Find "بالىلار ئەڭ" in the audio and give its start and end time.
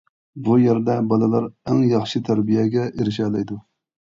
1.11-1.83